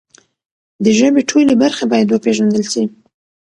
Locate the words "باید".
1.91-2.07